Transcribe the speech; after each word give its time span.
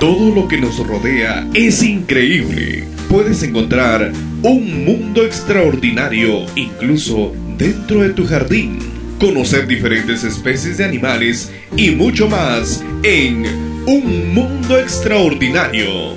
Todo 0.00 0.34
lo 0.34 0.48
que 0.48 0.56
nos 0.56 0.78
rodea 0.78 1.46
es 1.52 1.82
increíble. 1.82 2.84
Puedes 3.10 3.42
encontrar 3.42 4.10
un 4.42 4.86
mundo 4.86 5.26
extraordinario 5.26 6.46
incluso 6.56 7.34
dentro 7.58 8.00
de 8.00 8.08
tu 8.14 8.26
jardín. 8.26 8.78
Conocer 9.20 9.66
diferentes 9.66 10.24
especies 10.24 10.78
de 10.78 10.86
animales 10.86 11.52
y 11.76 11.90
mucho 11.90 12.30
más 12.30 12.82
en 13.02 13.44
Un 13.86 14.32
Mundo 14.32 14.78
Extraordinario. 14.78 16.14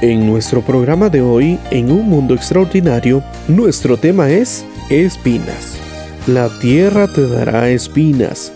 En 0.00 0.24
nuestro 0.24 0.62
programa 0.62 1.08
de 1.08 1.20
hoy, 1.20 1.58
en 1.72 1.90
Un 1.90 2.08
Mundo 2.08 2.34
Extraordinario, 2.34 3.24
nuestro 3.48 3.96
tema 3.96 4.30
es 4.30 4.64
espinas. 4.88 5.80
La 6.28 6.48
tierra 6.60 7.08
te 7.08 7.26
dará 7.26 7.70
espinas 7.70 8.52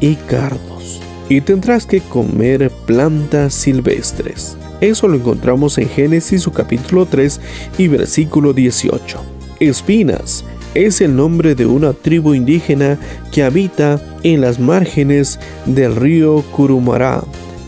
y 0.00 0.14
cardos, 0.14 1.00
y 1.28 1.40
tendrás 1.40 1.86
que 1.86 2.00
comer 2.00 2.70
plantas 2.86 3.54
silvestres. 3.54 4.56
Eso 4.80 5.08
lo 5.08 5.16
encontramos 5.16 5.76
en 5.78 5.88
Génesis 5.88 6.42
su 6.42 6.52
capítulo 6.52 7.06
3 7.06 7.40
y 7.78 7.88
versículo 7.88 8.52
18. 8.52 9.20
Espinas 9.60 10.44
es 10.74 11.00
el 11.00 11.16
nombre 11.16 11.54
de 11.54 11.66
una 11.66 11.92
tribu 11.92 12.34
indígena 12.34 12.98
que 13.32 13.42
habita 13.42 14.00
en 14.22 14.40
las 14.40 14.60
márgenes 14.60 15.40
del 15.66 15.96
río 15.96 16.42
Curumará, 16.52 17.24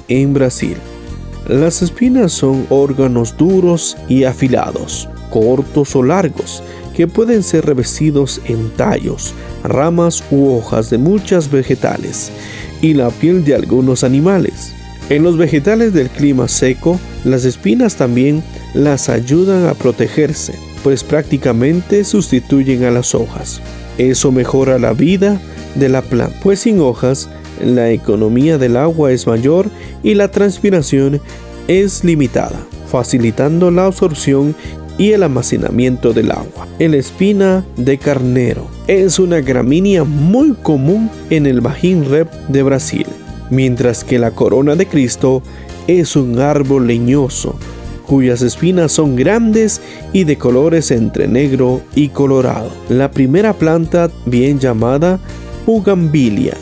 en 0.08 0.34
Brasil. 0.34 0.76
Las 1.48 1.82
espinas 1.82 2.32
son 2.32 2.66
órganos 2.68 3.36
duros 3.36 3.96
y 4.08 4.24
afilados, 4.24 5.08
cortos 5.30 5.96
o 5.96 6.02
largos, 6.02 6.62
que 7.00 7.08
pueden 7.08 7.42
ser 7.42 7.64
revestidos 7.64 8.42
en 8.44 8.68
tallos, 8.76 9.32
ramas 9.64 10.22
u 10.30 10.50
hojas 10.50 10.90
de 10.90 10.98
muchas 10.98 11.50
vegetales 11.50 12.30
y 12.82 12.92
la 12.92 13.08
piel 13.08 13.42
de 13.42 13.54
algunos 13.54 14.04
animales. 14.04 14.74
En 15.08 15.22
los 15.22 15.38
vegetales 15.38 15.94
del 15.94 16.10
clima 16.10 16.46
seco, 16.46 17.00
las 17.24 17.46
espinas 17.46 17.96
también 17.96 18.42
las 18.74 19.08
ayudan 19.08 19.66
a 19.66 19.72
protegerse, 19.72 20.52
pues 20.84 21.02
prácticamente 21.02 22.04
sustituyen 22.04 22.84
a 22.84 22.90
las 22.90 23.14
hojas. 23.14 23.62
Eso 23.96 24.30
mejora 24.30 24.78
la 24.78 24.92
vida 24.92 25.40
de 25.76 25.88
la 25.88 26.02
planta, 26.02 26.38
pues 26.42 26.60
sin 26.60 26.80
hojas 26.80 27.30
la 27.64 27.90
economía 27.92 28.58
del 28.58 28.76
agua 28.76 29.10
es 29.10 29.26
mayor 29.26 29.70
y 30.02 30.12
la 30.12 30.30
transpiración 30.30 31.18
es 31.66 32.04
limitada, 32.04 32.60
facilitando 32.90 33.70
la 33.70 33.86
absorción 33.86 34.54
y 35.00 35.12
el 35.12 35.22
almacenamiento 35.22 36.12
del 36.12 36.30
agua. 36.30 36.68
El 36.78 36.94
espina 36.94 37.64
de 37.78 37.96
carnero 37.96 38.68
es 38.86 39.18
una 39.18 39.40
gramínea 39.40 40.04
muy 40.04 40.52
común 40.52 41.10
en 41.30 41.46
el 41.46 41.62
Bajín 41.62 42.04
Rep 42.04 42.30
de 42.48 42.62
Brasil, 42.62 43.06
mientras 43.48 44.04
que 44.04 44.18
la 44.18 44.32
corona 44.32 44.76
de 44.76 44.86
Cristo 44.86 45.42
es 45.86 46.16
un 46.16 46.38
árbol 46.38 46.86
leñoso 46.86 47.58
cuyas 48.06 48.42
espinas 48.42 48.92
son 48.92 49.16
grandes 49.16 49.80
y 50.12 50.24
de 50.24 50.36
colores 50.36 50.90
entre 50.90 51.28
negro 51.28 51.80
y 51.94 52.08
colorado. 52.08 52.70
La 52.88 53.10
primera 53.12 53.54
planta, 53.54 54.10
bien 54.26 54.58
llamada 54.58 55.20
Pugambilia, 55.64 56.56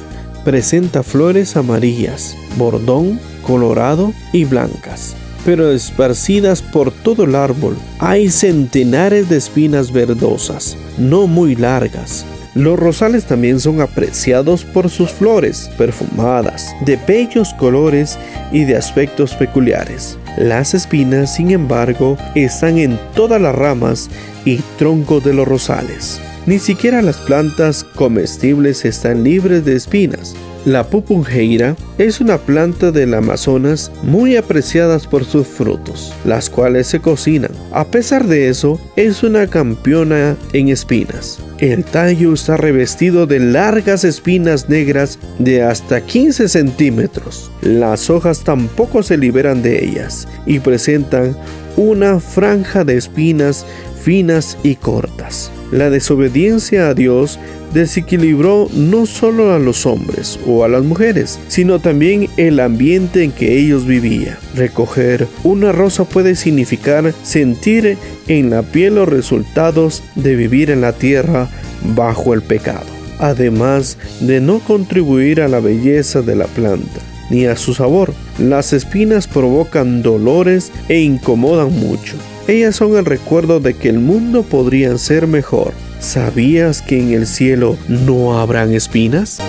presenta 0.45 1.03
flores 1.03 1.57
amarillas, 1.57 2.37
bordón, 2.57 3.19
colorado 3.43 4.13
y 4.33 4.45
blancas 4.45 5.17
pero 5.45 5.71
esparcidas 5.73 6.63
por 6.63 6.91
todo 6.91 7.25
el 7.25 7.35
árbol 7.35 7.77
hay 7.99 8.29
centenares 8.29 9.29
de 9.29 9.37
espinas 9.37 9.93
verdosas, 9.93 10.77
no 10.99 11.27
muy 11.27 11.55
largas. 11.55 12.25
Los 12.55 12.79
rosales 12.79 13.25
también 13.25 13.61
son 13.61 13.81
apreciados 13.81 14.65
por 14.65 14.91
sus 14.91 15.11
flores 15.11 15.71
perfumadas, 15.79 16.75
de 16.85 16.99
bellos 17.07 17.55
colores 17.55 18.19
y 18.51 18.65
de 18.65 18.77
aspectos 18.77 19.35
peculiares. 19.35 20.19
Las 20.39 20.75
espinas, 20.75 21.35
sin 21.37 21.51
embargo, 21.51 22.17
están 22.35 22.79
en 22.79 22.99
todas 23.15 23.41
las 23.41 23.55
ramas 23.55 24.11
y 24.45 24.57
troncos 24.79 25.23
de 25.25 25.35
los 25.35 25.47
rosales. 25.47 26.21
Ni 26.47 26.59
siquiera 26.59 27.03
las 27.03 27.19
plantas 27.19 27.85
comestibles 27.85 28.85
están 28.85 29.23
libres 29.23 29.65
de 29.65 29.77
espinas. 29.77 30.35
La 30.69 30.85
pupunjeira 30.85 31.77
es 31.97 32.21
una 32.21 32.37
planta 32.37 32.93
del 32.93 33.15
Amazonas 33.15 33.91
muy 34.03 34.37
apreciada 34.37 34.99
por 34.99 35.25
sus 35.25 35.47
frutos, 35.47 36.13
las 36.27 36.51
cuales 36.51 36.89
se 36.89 37.01
cocinan. 37.01 37.53
A 37.73 37.87
pesar 37.87 38.27
de 38.27 38.51
eso, 38.51 38.79
es 38.95 39.23
una 39.23 39.47
campeona 39.47 40.37
en 40.53 40.69
espinas. 40.69 41.39
El 41.57 41.87
tallo 41.87 42.35
está 42.35 42.59
revestido 42.59 43.27
de 43.27 43.41
largas 43.41 44.05
espinas 44.05 44.69
negras 44.69 45.19
de 45.39 45.63
hasta 45.63 46.03
15 46.03 46.51
centímetros. 46.51 47.51
Las 47.63 48.11
hojas 48.11 48.45
tampoco 48.45 49.03
se 49.03 49.17
liberan 49.17 49.63
de 49.63 49.83
ellas 49.83 50.29
y 50.45 50.59
presentan 50.59 51.35
una 51.79 52.21
franja 52.21 52.85
de 52.85 52.99
espinas 52.99 53.65
finas 54.03 54.57
y 54.63 54.77
cortas. 54.77 55.51
La 55.71 55.91
desobediencia 55.91 56.89
a 56.89 56.95
Dios 56.95 57.39
desequilibró 57.75 58.69
no 58.73 59.05
solo 59.05 59.53
a 59.53 59.59
los 59.59 59.85
hombres 59.85 60.39
o 60.47 60.65
a 60.65 60.69
las 60.69 60.83
mujeres, 60.83 61.39
sino 61.49 61.79
también 61.79 62.29
el 62.37 62.61
ambiente 62.61 63.23
en 63.23 63.33
que 63.33 63.59
ellos 63.59 63.87
vivían. 63.87 64.37
Recoger 64.55 65.27
una 65.45 65.73
rosa 65.73 66.05
puede 66.05 66.35
significar 66.35 67.13
sentir 67.23 67.99
en 68.29 68.51
la 68.51 68.63
piel 68.63 68.95
los 68.95 69.09
resultados 69.09 70.03
de 70.15 70.37
vivir 70.37 70.71
en 70.71 70.81
la 70.81 70.93
tierra 70.93 71.49
bajo 71.95 72.33
el 72.33 72.43
pecado, 72.43 72.87
además 73.19 73.99
de 74.21 74.41
no 74.41 74.61
contribuir 74.61 75.43
a 75.43 75.49
la 75.49 75.61
belleza 75.61 76.23
de 76.23 76.37
la 76.37 76.47
planta 76.47 77.01
ni 77.31 77.47
a 77.47 77.57
su 77.57 77.75
sabor. 77.75 78.15
Las 78.39 78.73
espinas 78.73 79.27
provocan 79.27 80.03
dolores 80.03 80.73
e 80.89 81.01
incomodan 81.01 81.73
mucho. 81.73 82.17
Ellas 82.49 82.75
son 82.75 82.97
el 82.97 83.05
recuerdo 83.05 83.61
de 83.61 83.75
que 83.75 83.89
el 83.89 84.01
mundo 84.01 84.43
podría 84.43 84.99
ser 84.99 85.29
mejor 85.29 85.73
¿Sabías 86.01 86.81
que 86.81 87.01
en 87.01 87.13
el 87.13 87.27
cielo 87.27 87.77
no 87.89 88.39
habrán 88.39 88.73
espinas? 88.73 89.41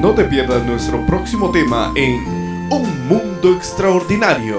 No 0.00 0.14
te 0.14 0.24
pierdas 0.24 0.64
nuestro 0.64 1.04
próximo 1.06 1.50
tema 1.50 1.92
en 1.96 2.14
Un 2.70 3.08
Mundo 3.08 3.54
Extraordinario. 3.54 4.58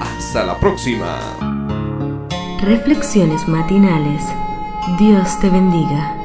Hasta 0.00 0.44
la 0.44 0.58
próxima. 0.58 1.51
Reflexiones 2.62 3.48
matinales. 3.48 4.22
Dios 4.96 5.40
te 5.40 5.50
bendiga. 5.50 6.21